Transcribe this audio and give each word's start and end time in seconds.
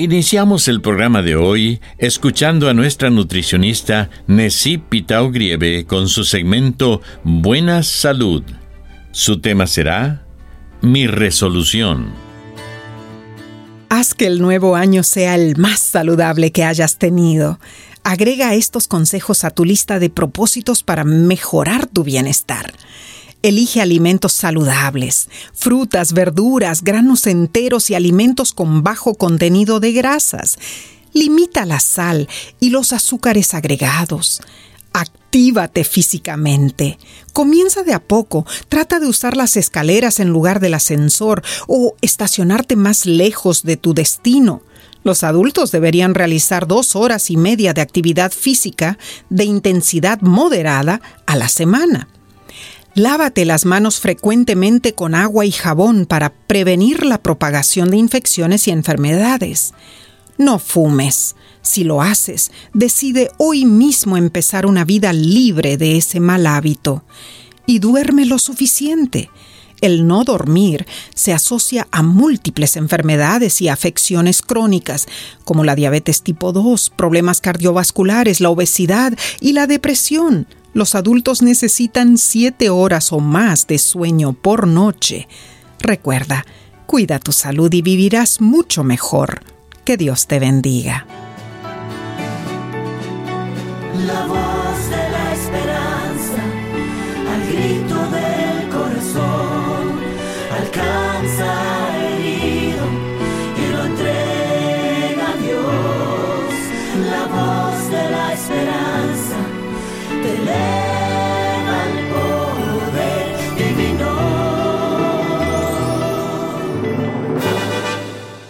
Iniciamos 0.00 0.68
el 0.68 0.80
programa 0.80 1.22
de 1.22 1.34
hoy 1.34 1.80
escuchando 1.98 2.68
a 2.68 2.72
nuestra 2.72 3.10
nutricionista 3.10 4.10
Nessie 4.28 4.78
Pitao 4.78 5.32
Grieve 5.32 5.86
con 5.86 6.08
su 6.08 6.22
segmento 6.22 7.02
Buena 7.24 7.82
Salud. 7.82 8.44
Su 9.10 9.40
tema 9.40 9.66
será 9.66 10.24
Mi 10.82 11.08
resolución. 11.08 12.12
Haz 13.88 14.14
que 14.14 14.28
el 14.28 14.40
nuevo 14.40 14.76
año 14.76 15.02
sea 15.02 15.34
el 15.34 15.56
más 15.56 15.80
saludable 15.80 16.52
que 16.52 16.62
hayas 16.62 16.98
tenido. 16.98 17.58
Agrega 18.04 18.54
estos 18.54 18.86
consejos 18.86 19.42
a 19.42 19.50
tu 19.50 19.64
lista 19.64 19.98
de 19.98 20.10
propósitos 20.10 20.84
para 20.84 21.02
mejorar 21.02 21.88
tu 21.88 22.04
bienestar. 22.04 22.72
Elige 23.42 23.80
alimentos 23.80 24.32
saludables, 24.32 25.28
frutas, 25.54 26.12
verduras, 26.12 26.82
granos 26.82 27.24
enteros 27.28 27.88
y 27.88 27.94
alimentos 27.94 28.52
con 28.52 28.82
bajo 28.82 29.14
contenido 29.14 29.78
de 29.78 29.92
grasas. 29.92 30.58
Limita 31.12 31.64
la 31.64 31.78
sal 31.78 32.28
y 32.58 32.70
los 32.70 32.92
azúcares 32.92 33.54
agregados. 33.54 34.40
Actívate 34.92 35.84
físicamente. 35.84 36.98
Comienza 37.32 37.84
de 37.84 37.94
a 37.94 38.00
poco. 38.00 38.44
Trata 38.68 38.98
de 38.98 39.06
usar 39.06 39.36
las 39.36 39.56
escaleras 39.56 40.18
en 40.18 40.30
lugar 40.30 40.58
del 40.58 40.74
ascensor 40.74 41.44
o 41.68 41.94
estacionarte 42.00 42.74
más 42.74 43.06
lejos 43.06 43.62
de 43.62 43.76
tu 43.76 43.94
destino. 43.94 44.62
Los 45.04 45.22
adultos 45.22 45.70
deberían 45.70 46.14
realizar 46.14 46.66
dos 46.66 46.96
horas 46.96 47.30
y 47.30 47.36
media 47.36 47.72
de 47.72 47.82
actividad 47.82 48.32
física 48.32 48.98
de 49.30 49.44
intensidad 49.44 50.20
moderada 50.22 51.00
a 51.24 51.36
la 51.36 51.48
semana. 51.48 52.08
Lávate 52.98 53.44
las 53.44 53.64
manos 53.64 54.00
frecuentemente 54.00 54.92
con 54.92 55.14
agua 55.14 55.46
y 55.46 55.52
jabón 55.52 56.04
para 56.04 56.32
prevenir 56.32 57.06
la 57.06 57.22
propagación 57.22 57.92
de 57.92 57.96
infecciones 57.96 58.66
y 58.66 58.72
enfermedades. 58.72 59.72
No 60.36 60.58
fumes. 60.58 61.36
Si 61.62 61.84
lo 61.84 62.02
haces, 62.02 62.50
decide 62.74 63.30
hoy 63.38 63.66
mismo 63.66 64.16
empezar 64.16 64.66
una 64.66 64.84
vida 64.84 65.12
libre 65.12 65.76
de 65.76 65.96
ese 65.96 66.18
mal 66.18 66.44
hábito. 66.44 67.04
Y 67.66 67.78
duerme 67.78 68.26
lo 68.26 68.40
suficiente. 68.40 69.30
El 69.80 70.08
no 70.08 70.24
dormir 70.24 70.84
se 71.14 71.32
asocia 71.32 71.86
a 71.92 72.02
múltiples 72.02 72.74
enfermedades 72.74 73.60
y 73.60 73.68
afecciones 73.68 74.42
crónicas, 74.42 75.06
como 75.44 75.62
la 75.62 75.76
diabetes 75.76 76.22
tipo 76.22 76.52
2, 76.52 76.90
problemas 76.96 77.40
cardiovasculares, 77.40 78.40
la 78.40 78.50
obesidad 78.50 79.16
y 79.40 79.52
la 79.52 79.68
depresión. 79.68 80.48
Los 80.74 80.94
adultos 80.94 81.42
necesitan 81.42 82.18
siete 82.18 82.70
horas 82.70 83.12
o 83.12 83.20
más 83.20 83.66
de 83.66 83.78
sueño 83.78 84.32
por 84.32 84.66
noche. 84.66 85.28
Recuerda, 85.80 86.44
cuida 86.86 87.18
tu 87.18 87.32
salud 87.32 87.72
y 87.72 87.82
vivirás 87.82 88.40
mucho 88.40 88.84
mejor. 88.84 89.40
Que 89.84 89.96
Dios 89.96 90.26
te 90.26 90.38
bendiga. 90.38 91.06
La 94.06 94.26
voz 94.26 94.90
de 94.90 95.10
la 95.10 95.32
esperanza, 95.32 96.42
al 97.32 97.46
grito 97.52 98.08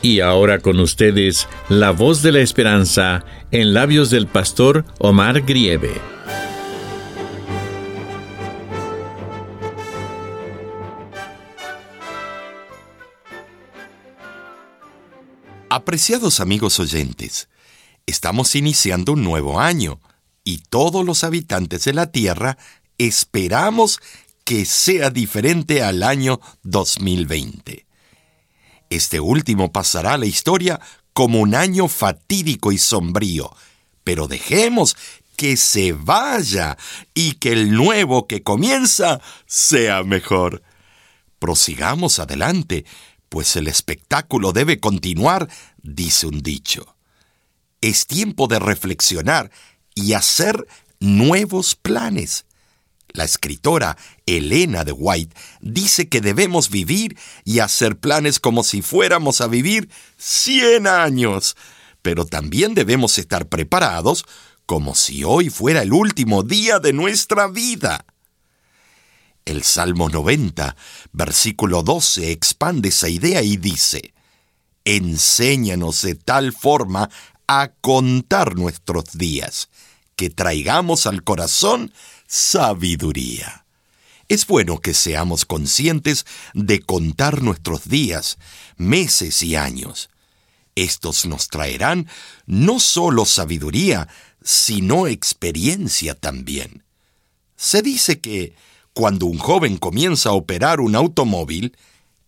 Y 0.08 0.20
ahora 0.20 0.60
con 0.60 0.80
ustedes, 0.80 1.46
la 1.68 1.90
voz 1.90 2.22
de 2.22 2.32
la 2.32 2.40
esperanza 2.40 3.26
en 3.50 3.74
labios 3.74 4.08
del 4.08 4.26
pastor 4.26 4.86
Omar 4.98 5.42
Grieve. 5.42 5.92
Apreciados 15.68 16.40
amigos 16.40 16.80
oyentes, 16.80 17.50
estamos 18.06 18.54
iniciando 18.54 19.12
un 19.12 19.22
nuevo 19.22 19.60
año 19.60 20.00
y 20.42 20.62
todos 20.70 21.04
los 21.04 21.22
habitantes 21.22 21.84
de 21.84 21.92
la 21.92 22.10
Tierra 22.10 22.56
esperamos 22.96 24.00
que 24.44 24.64
sea 24.64 25.10
diferente 25.10 25.82
al 25.82 26.02
año 26.02 26.40
2020. 26.62 27.87
Este 28.90 29.20
último 29.20 29.72
pasará 29.72 30.14
a 30.14 30.18
la 30.18 30.26
historia 30.26 30.80
como 31.12 31.40
un 31.40 31.54
año 31.54 31.88
fatídico 31.88 32.72
y 32.72 32.78
sombrío, 32.78 33.54
pero 34.04 34.28
dejemos 34.28 34.96
que 35.36 35.56
se 35.56 35.92
vaya 35.92 36.76
y 37.14 37.34
que 37.34 37.52
el 37.52 37.72
nuevo 37.72 38.26
que 38.26 38.42
comienza 38.42 39.20
sea 39.46 40.02
mejor. 40.02 40.62
Prosigamos 41.38 42.18
adelante, 42.18 42.84
pues 43.28 43.54
el 43.56 43.68
espectáculo 43.68 44.52
debe 44.52 44.80
continuar, 44.80 45.48
dice 45.82 46.26
un 46.26 46.42
dicho. 46.42 46.96
Es 47.80 48.06
tiempo 48.06 48.48
de 48.48 48.58
reflexionar 48.58 49.52
y 49.94 50.14
hacer 50.14 50.66
nuevos 50.98 51.76
planes. 51.76 52.46
La 53.08 53.24
escritora 53.24 53.96
Elena 54.26 54.84
de 54.84 54.92
White 54.92 55.34
dice 55.60 56.08
que 56.08 56.20
debemos 56.20 56.70
vivir 56.70 57.18
y 57.44 57.60
hacer 57.60 57.98
planes 57.98 58.38
como 58.38 58.62
si 58.62 58.82
fuéramos 58.82 59.40
a 59.40 59.46
vivir 59.46 59.88
100 60.18 60.86
años, 60.86 61.56
pero 62.02 62.26
también 62.26 62.74
debemos 62.74 63.18
estar 63.18 63.48
preparados 63.48 64.24
como 64.66 64.94
si 64.94 65.24
hoy 65.24 65.48
fuera 65.48 65.82
el 65.82 65.92
último 65.92 66.42
día 66.42 66.78
de 66.78 66.92
nuestra 66.92 67.48
vida. 67.48 68.04
El 69.46 69.62
Salmo 69.62 70.10
90, 70.10 70.76
versículo 71.12 71.82
12, 71.82 72.32
expande 72.32 72.90
esa 72.90 73.08
idea 73.08 73.40
y 73.42 73.56
dice, 73.56 74.12
Enséñanos 74.84 76.02
de 76.02 76.14
tal 76.14 76.52
forma 76.52 77.08
a 77.46 77.72
contar 77.80 78.56
nuestros 78.56 79.04
días, 79.16 79.70
que 80.16 80.28
traigamos 80.28 81.06
al 81.06 81.24
corazón 81.24 81.92
sabiduría. 82.28 83.64
Es 84.28 84.46
bueno 84.46 84.78
que 84.80 84.92
seamos 84.92 85.46
conscientes 85.46 86.26
de 86.52 86.80
contar 86.80 87.42
nuestros 87.42 87.88
días, 87.88 88.36
meses 88.76 89.42
y 89.42 89.56
años. 89.56 90.10
Estos 90.76 91.24
nos 91.24 91.48
traerán 91.48 92.06
no 92.46 92.78
solo 92.78 93.24
sabiduría, 93.24 94.08
sino 94.42 95.06
experiencia 95.06 96.14
también. 96.14 96.84
Se 97.56 97.80
dice 97.80 98.20
que 98.20 98.54
cuando 98.92 99.26
un 99.26 99.38
joven 99.38 99.78
comienza 99.78 100.28
a 100.28 100.34
operar 100.34 100.80
un 100.80 100.94
automóvil, 100.94 101.76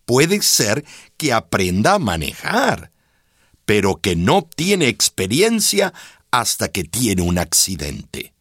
puede 0.05 0.41
ser 0.41 0.83
que 1.15 1.31
aprenda 1.31 1.93
a 1.93 1.99
manejar, 1.99 2.91
pero 3.65 3.97
que 3.97 4.15
no 4.15 4.37
obtiene 4.37 4.87
experiencia 4.87 5.93
hasta 6.31 6.69
que 6.69 6.83
tiene 6.83 7.21
un 7.21 7.37
accidente. 7.37 8.33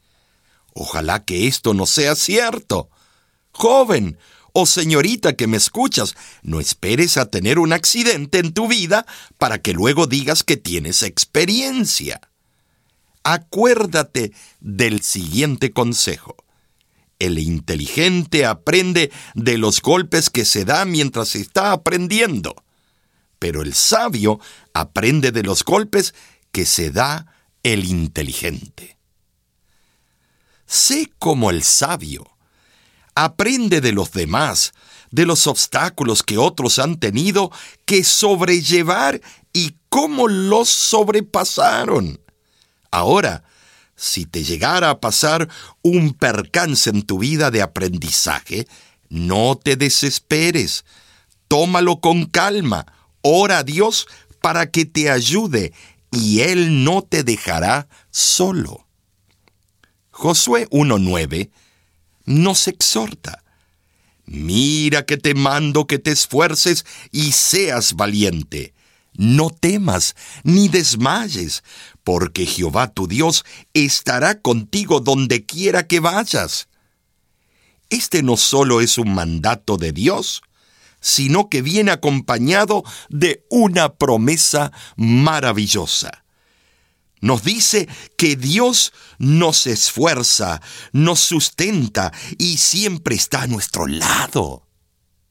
Ojalá 0.74 1.24
que 1.24 1.46
esto 1.46 1.74
no 1.74 1.86
sea 1.86 2.14
cierto. 2.14 2.90
Joven 3.52 4.18
o 4.52 4.66
señorita 4.66 5.34
que 5.34 5.46
me 5.46 5.56
escuchas, 5.56 6.16
no 6.42 6.60
esperes 6.60 7.16
a 7.16 7.26
tener 7.26 7.58
un 7.58 7.72
accidente 7.72 8.38
en 8.38 8.52
tu 8.52 8.68
vida 8.68 9.06
para 9.38 9.58
que 9.58 9.72
luego 9.72 10.06
digas 10.06 10.42
que 10.42 10.56
tienes 10.56 11.02
experiencia. 11.02 12.20
Acuérdate 13.22 14.32
del 14.60 15.02
siguiente 15.02 15.72
consejo. 15.72 16.36
El 17.18 17.38
inteligente 17.38 18.46
aprende 18.46 19.12
de 19.34 19.58
los 19.58 19.82
golpes 19.82 20.30
que 20.30 20.44
se 20.44 20.64
da 20.64 20.86
mientras 20.86 21.36
está 21.36 21.72
aprendiendo, 21.72 22.56
pero 23.38 23.60
el 23.60 23.74
sabio 23.74 24.40
aprende 24.72 25.30
de 25.30 25.42
los 25.42 25.62
golpes 25.62 26.14
que 26.50 26.64
se 26.64 26.90
da 26.90 27.26
el 27.62 27.84
inteligente. 27.84 28.99
Sé 30.70 31.10
como 31.18 31.50
el 31.50 31.64
sabio. 31.64 32.30
Aprende 33.16 33.80
de 33.80 33.90
los 33.90 34.12
demás, 34.12 34.72
de 35.10 35.26
los 35.26 35.48
obstáculos 35.48 36.22
que 36.22 36.38
otros 36.38 36.78
han 36.78 37.00
tenido 37.00 37.50
que 37.86 38.04
sobrellevar 38.04 39.20
y 39.52 39.74
cómo 39.88 40.28
los 40.28 40.68
sobrepasaron. 40.68 42.20
Ahora, 42.92 43.42
si 43.96 44.26
te 44.26 44.44
llegara 44.44 44.90
a 44.90 45.00
pasar 45.00 45.48
un 45.82 46.14
percance 46.14 46.88
en 46.88 47.02
tu 47.02 47.18
vida 47.18 47.50
de 47.50 47.62
aprendizaje, 47.62 48.68
no 49.08 49.58
te 49.60 49.74
desesperes. 49.74 50.84
Tómalo 51.48 52.00
con 52.00 52.26
calma. 52.26 52.86
Ora 53.22 53.58
a 53.58 53.64
Dios 53.64 54.06
para 54.40 54.70
que 54.70 54.84
te 54.84 55.10
ayude 55.10 55.72
y 56.12 56.42
Él 56.42 56.84
no 56.84 57.02
te 57.02 57.24
dejará 57.24 57.88
solo. 58.12 58.86
Josué 60.20 60.68
1.9 60.68 61.50
nos 62.26 62.68
exhorta. 62.68 63.42
Mira 64.26 65.06
que 65.06 65.16
te 65.16 65.32
mando 65.32 65.86
que 65.86 65.98
te 65.98 66.10
esfuerces 66.10 66.84
y 67.10 67.32
seas 67.32 67.94
valiente. 67.94 68.74
No 69.14 69.48
temas 69.48 70.14
ni 70.44 70.68
desmayes, 70.68 71.64
porque 72.04 72.44
Jehová 72.44 72.92
tu 72.92 73.06
Dios 73.08 73.46
estará 73.72 74.42
contigo 74.42 75.00
donde 75.00 75.46
quiera 75.46 75.86
que 75.86 76.00
vayas. 76.00 76.68
Este 77.88 78.22
no 78.22 78.36
solo 78.36 78.82
es 78.82 78.98
un 78.98 79.14
mandato 79.14 79.78
de 79.78 79.92
Dios, 79.92 80.42
sino 81.00 81.48
que 81.48 81.62
viene 81.62 81.92
acompañado 81.92 82.84
de 83.08 83.46
una 83.48 83.94
promesa 83.94 84.70
maravillosa. 84.96 86.24
Nos 87.20 87.44
dice 87.44 87.88
que 88.16 88.36
Dios 88.36 88.92
nos 89.18 89.66
esfuerza, 89.66 90.62
nos 90.92 91.20
sustenta 91.20 92.12
y 92.38 92.56
siempre 92.56 93.14
está 93.14 93.42
a 93.42 93.46
nuestro 93.46 93.86
lado. 93.86 94.66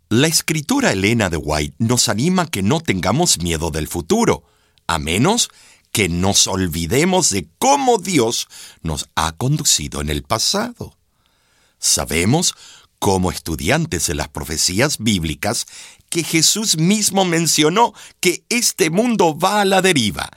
La 0.09 0.27
escritura 0.27 0.91
Elena 0.91 1.30
de 1.30 1.38
White 1.38 1.75
nos 1.80 2.09
anima 2.09 2.47
que 2.47 2.63
no 2.63 2.81
tengamos 2.81 3.39
miedo 3.39 3.71
del 3.71 3.88
futuro, 3.88 4.44
a 4.88 4.97
menos 4.97 5.50
que 5.91 6.09
nos 6.09 6.47
olvidemos 6.47 7.30
de 7.30 7.47
cómo 7.57 7.97
Dios 7.97 8.47
nos 8.81 9.07
ha 9.15 9.31
conducido 9.33 10.01
en 10.01 10.09
el 10.09 10.24
pasado. 10.24 10.97
Sabemos, 11.80 12.56
como 13.00 13.31
estudiantes 13.31 14.07
de 14.07 14.15
las 14.15 14.30
profecías 14.30 14.97
bíblicas, 15.00 15.65
que 16.09 16.24
Jesús 16.24 16.77
mismo 16.77 17.24
mencionó 17.25 17.94
que 18.19 18.44
este 18.50 18.89
mundo 18.89 19.38
va 19.38 19.62
a 19.62 19.65
la 19.65 19.81
deriva, 19.81 20.30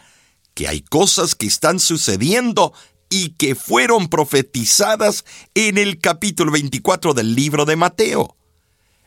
que 0.54 0.68
hay 0.68 0.82
cosas 0.82 1.34
que 1.34 1.46
están 1.46 1.80
sucediendo 1.80 2.72
y 3.08 3.30
que 3.30 3.54
fueron 3.54 4.08
profetizadas 4.08 5.24
en 5.54 5.78
el 5.78 5.98
capítulo 5.98 6.52
24 6.52 7.14
del 7.14 7.34
libro 7.34 7.64
de 7.64 7.76
Mateo. 7.76 8.36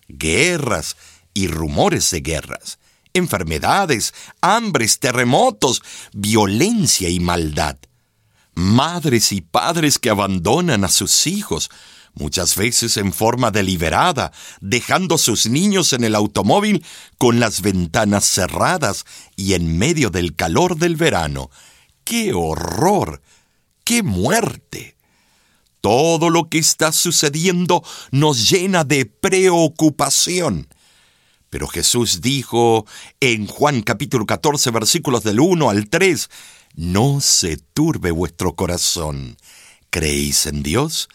Guerras 0.08 0.96
y 1.34 1.48
rumores 1.48 2.12
de 2.12 2.22
guerras, 2.22 2.78
enfermedades, 3.14 4.14
hambres, 4.42 5.00
terremotos, 5.00 5.82
violencia 6.14 7.10
y 7.10 7.20
maldad. 7.20 7.78
Madres 8.54 9.32
y 9.32 9.42
padres 9.42 10.00
que 10.00 10.10
abandonan 10.10 10.84
a 10.84 10.90
sus 10.90 11.28
hijos, 11.28 11.70
muchas 12.16 12.56
veces 12.56 12.98
en 12.98 13.14
forma 13.14 13.52
deliberada, 13.52 14.32
dejando 14.62 15.16
a 15.16 15.20
sus 15.20 15.48
niños 15.48 15.94
en 15.94 16.04
el 16.04 16.16
automóvil 16.16 16.84
con 17.18 17.40
las 17.40 17.62
ventanas 17.62 18.26
cerradas 18.26 19.06
y 19.36 19.54
en 19.54 19.78
medio 19.78 20.10
del 20.10 20.36
calor 20.36 20.78
del 20.78 20.96
verano. 20.96 21.50
¡Qué 22.04 22.34
horror! 22.34 23.22
¡Qué 23.84 24.02
muerte! 24.04 24.96
Todo 25.82 26.32
lo 26.32 26.50
que 26.50 26.58
está 26.58 26.92
sucediendo 26.92 27.84
nos 28.12 28.50
llena 28.50 28.84
de 28.84 29.06
preocupación. 29.06 30.68
Pero 31.52 31.68
Jesús 31.68 32.22
dijo 32.22 32.86
en 33.20 33.46
Juan 33.48 33.82
capítulo 33.82 34.26
14 34.26 34.72
versículos 34.72 35.24
del 35.24 35.40
1 35.40 35.70
al 35.70 35.90
3, 35.90 36.30
No 36.74 37.22
se 37.22 37.58
turbe 37.58 38.12
vuestro 38.12 38.56
corazón. 38.56 39.38
¿Creéis 39.90 40.48
en 40.48 40.64
Dios? 40.64 41.08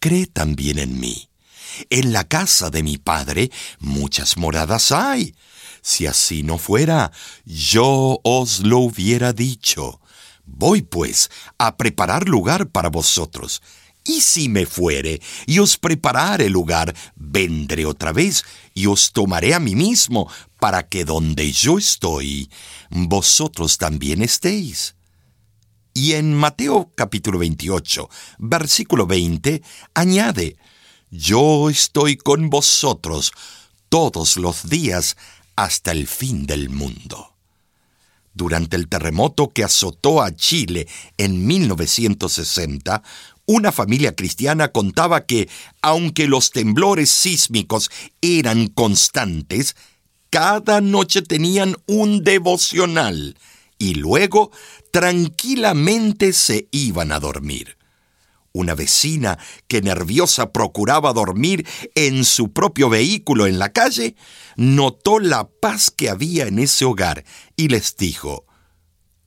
Cree 0.00 0.26
también 0.26 0.78
en 0.78 1.00
mí. 1.00 1.28
En 1.90 2.12
la 2.12 2.24
casa 2.24 2.70
de 2.70 2.82
mi 2.82 2.98
Padre 2.98 3.50
muchas 3.78 4.36
moradas 4.36 4.92
hay. 4.92 5.34
Si 5.82 6.06
así 6.06 6.42
no 6.42 6.58
fuera, 6.58 7.12
yo 7.44 8.20
os 8.22 8.60
lo 8.60 8.78
hubiera 8.78 9.32
dicho. 9.32 10.00
Voy 10.44 10.82
pues 10.82 11.30
a 11.58 11.76
preparar 11.76 12.28
lugar 12.28 12.68
para 12.70 12.90
vosotros. 12.90 13.62
Y 14.04 14.22
si 14.22 14.48
me 14.48 14.64
fuere 14.64 15.20
y 15.46 15.58
os 15.58 15.76
preparare 15.76 16.48
lugar, 16.48 16.94
vendré 17.14 17.84
otra 17.84 18.12
vez 18.12 18.44
y 18.74 18.86
os 18.86 19.12
tomaré 19.12 19.52
a 19.52 19.60
mí 19.60 19.74
mismo, 19.74 20.30
para 20.58 20.88
que 20.88 21.04
donde 21.04 21.52
yo 21.52 21.78
estoy, 21.78 22.50
vosotros 22.90 23.76
también 23.76 24.22
estéis. 24.22 24.94
Y 25.98 26.12
en 26.12 26.32
Mateo 26.32 26.92
capítulo 26.94 27.40
28, 27.40 28.08
versículo 28.38 29.08
20, 29.08 29.62
añade, 29.94 30.56
Yo 31.10 31.68
estoy 31.70 32.16
con 32.16 32.50
vosotros 32.50 33.32
todos 33.88 34.36
los 34.36 34.68
días 34.68 35.16
hasta 35.56 35.90
el 35.90 36.06
fin 36.06 36.46
del 36.46 36.70
mundo. 36.70 37.34
Durante 38.32 38.76
el 38.76 38.86
terremoto 38.86 39.48
que 39.48 39.64
azotó 39.64 40.22
a 40.22 40.32
Chile 40.36 40.86
en 41.16 41.44
1960, 41.44 43.02
una 43.46 43.72
familia 43.72 44.14
cristiana 44.14 44.68
contaba 44.68 45.26
que, 45.26 45.48
aunque 45.82 46.28
los 46.28 46.52
temblores 46.52 47.10
sísmicos 47.10 47.90
eran 48.20 48.68
constantes, 48.68 49.74
cada 50.30 50.80
noche 50.80 51.22
tenían 51.22 51.74
un 51.86 52.22
devocional 52.22 53.34
y 53.78 53.94
luego 53.94 54.50
tranquilamente 54.90 56.32
se 56.32 56.68
iban 56.70 57.12
a 57.12 57.20
dormir. 57.20 57.76
Una 58.52 58.74
vecina 58.74 59.38
que 59.68 59.82
nerviosa 59.82 60.52
procuraba 60.52 61.12
dormir 61.12 61.66
en 61.94 62.24
su 62.24 62.52
propio 62.52 62.88
vehículo 62.88 63.46
en 63.46 63.58
la 63.58 63.72
calle, 63.72 64.16
notó 64.56 65.20
la 65.20 65.48
paz 65.48 65.90
que 65.90 66.08
había 66.08 66.46
en 66.46 66.58
ese 66.58 66.84
hogar 66.84 67.24
y 67.56 67.68
les 67.68 67.96
dijo, 67.96 68.46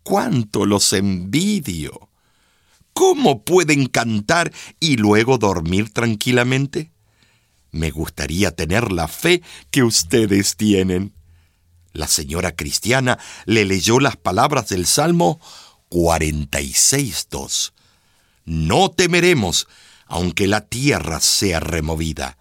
¿Cuánto 0.04 0.66
los 0.66 0.92
envidio? 0.94 2.10
¿Cómo 2.94 3.44
pueden 3.46 3.86
cantar 3.86 4.52
y 4.80 4.98
luego 4.98 5.38
dormir 5.38 5.92
tranquilamente? 5.94 6.92
Me 7.72 7.90
gustaría 7.92 8.52
tener 8.52 8.92
la 8.92 9.08
fe 9.08 9.42
que 9.70 9.84
ustedes 9.84 10.58
tienen. 10.58 11.14
La 11.94 12.08
señora 12.08 12.56
cristiana 12.56 13.20
le 13.46 13.66
leyó 13.66 14.00
las 14.00 14.16
palabras 14.16 14.70
del 14.70 14.86
Salmo 14.86 15.42
46.2. 15.90 17.74
No 18.46 18.90
temeremos, 18.92 19.68
aunque 20.08 20.48
la 20.48 20.62
tierra 20.62 21.20
sea 21.20 21.60
removida. 21.60 22.38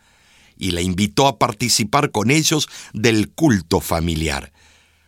Y 0.56 0.70
la 0.72 0.82
invitó 0.82 1.26
a 1.26 1.38
participar 1.38 2.10
con 2.10 2.30
ellos 2.30 2.68
del 2.92 3.30
culto 3.30 3.80
familiar. 3.80 4.52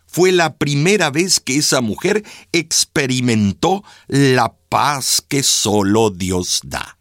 Fue 0.07 0.31
la 0.31 0.57
primera 0.57 1.09
vez 1.09 1.39
que 1.39 1.57
esa 1.57 1.81
mujer 1.81 2.23
experimentó 2.51 3.83
la 4.07 4.53
paz 4.69 5.23
que 5.27 5.41
solo 5.41 6.09
Dios 6.09 6.61
da. 6.63 6.97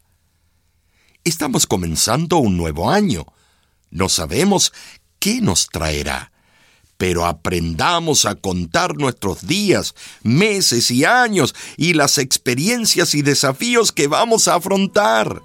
Estamos 1.25 1.67
comenzando 1.67 2.39
un 2.39 2.57
nuevo 2.57 2.91
año. 2.91 3.27
No 3.91 4.09
sabemos 4.09 4.73
qué 5.19 5.41
nos 5.41 5.69
traerá 5.69 6.32
pero 7.03 7.27
aprendamos 7.27 8.27
a 8.27 8.37
contar 8.37 8.97
nuestros 8.97 9.45
días, 9.45 9.97
meses 10.23 10.89
y 10.93 11.05
años 11.05 11.53
y 11.77 11.95
las 11.95 12.17
experiencias 12.17 13.17
y 13.17 13.23
desafíos 13.23 13.91
que 13.91 14.07
vamos 14.07 14.47
a 14.47 14.55
afrontar. 14.55 15.43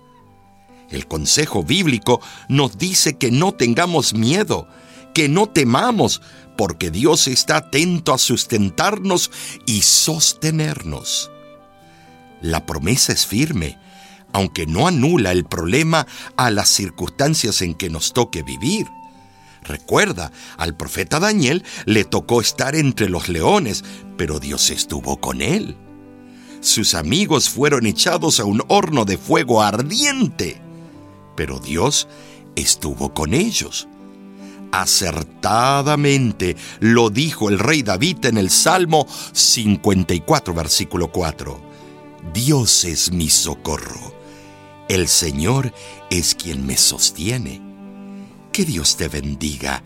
El 0.91 1.07
consejo 1.07 1.63
bíblico 1.63 2.21
nos 2.47 2.77
dice 2.77 3.17
que 3.17 3.31
no 3.31 3.55
tengamos 3.55 4.13
miedo, 4.13 4.67
que 5.15 5.29
no 5.29 5.47
temamos, 5.47 6.21
porque 6.59 6.91
Dios 6.91 7.27
está 7.27 7.57
atento 7.57 8.13
a 8.13 8.19
sustentarnos 8.19 9.31
y 9.65 9.81
sostenernos. 9.81 11.31
La 12.39 12.67
promesa 12.67 13.13
es 13.13 13.25
firme. 13.25 13.79
aunque 14.31 14.67
no 14.67 14.87
anula 14.87 15.31
el 15.31 15.45
problema 15.45 16.05
a 16.35 16.51
las 16.51 16.69
circunstancias 16.69 17.63
en 17.63 17.73
que 17.73 17.89
nos 17.89 18.13
toque 18.13 18.43
vivir. 18.43 18.85
Recuerda, 19.63 20.31
al 20.57 20.75
profeta 20.75 21.19
Daniel 21.19 21.63
le 21.85 22.05
tocó 22.05 22.41
estar 22.41 22.75
entre 22.75 23.09
los 23.09 23.29
leones, 23.29 23.83
pero 24.17 24.39
Dios 24.39 24.69
estuvo 24.69 25.17
con 25.17 25.41
él. 25.41 25.75
Sus 26.61 26.95
amigos 26.95 27.49
fueron 27.49 27.85
echados 27.85 28.39
a 28.39 28.45
un 28.45 28.63
horno 28.67 29.05
de 29.05 29.17
fuego 29.17 29.61
ardiente, 29.61 30.59
pero 31.35 31.59
Dios 31.59 32.07
estuvo 32.55 33.13
con 33.13 33.33
ellos. 33.33 33.87
Acertadamente 34.71 36.57
lo 36.79 37.09
dijo 37.09 37.49
el 37.49 37.59
rey 37.59 37.83
David 37.83 38.25
en 38.25 38.37
el 38.37 38.49
Salmo 38.49 39.07
54, 39.31 40.53
versículo 40.53 41.11
4. 41.11 41.61
Dios 42.33 42.83
es 42.83 43.11
mi 43.11 43.29
socorro. 43.29 44.13
El 44.89 45.07
Señor 45.07 45.73
es 46.09 46.35
quien 46.35 46.65
me 46.65 46.77
sostiene. 46.77 47.66
Que 48.57 48.65
Dios 48.65 48.97
te 48.97 49.07
bendiga 49.07 49.83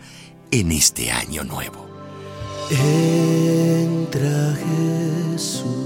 en 0.50 0.72
este 0.72 1.10
año 1.10 1.44
nuevo. 1.44 1.86
Entra 2.70 4.56
Jesús. 5.34 5.81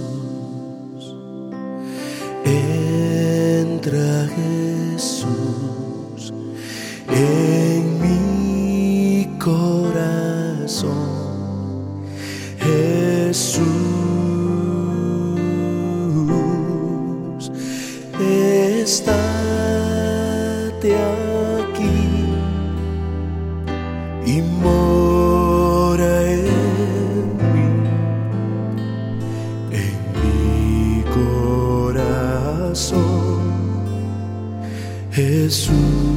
Jesús. 35.16 36.15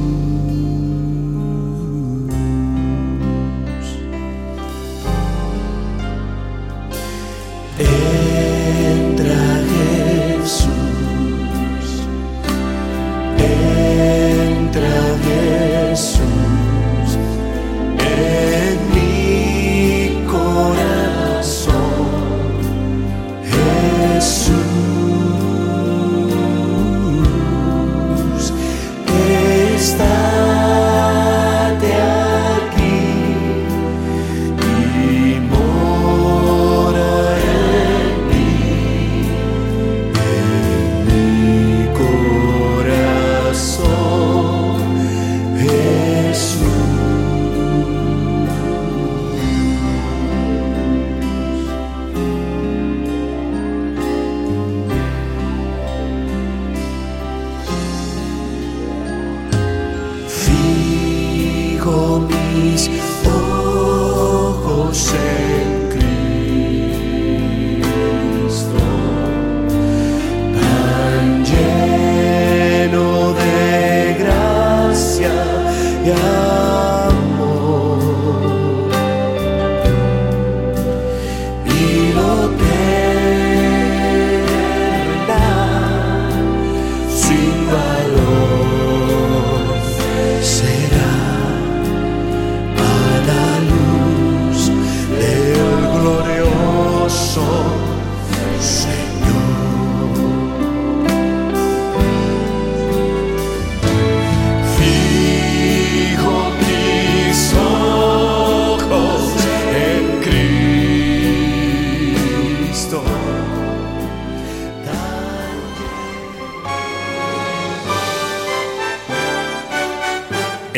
love. 76.22 76.69